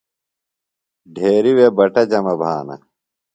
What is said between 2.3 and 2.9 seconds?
بھانہ۔